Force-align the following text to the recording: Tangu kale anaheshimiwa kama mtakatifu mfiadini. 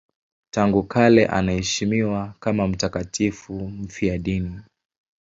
Tangu 0.51 0.83
kale 0.83 1.25
anaheshimiwa 1.25 2.33
kama 2.39 2.67
mtakatifu 2.67 3.53
mfiadini. 3.67 4.61